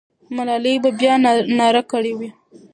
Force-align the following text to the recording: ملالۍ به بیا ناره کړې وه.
ملالۍ 0.35 0.75
به 0.83 0.89
بیا 0.99 1.13
ناره 1.57 1.81
کړې 1.91 2.13
وه. 2.19 2.29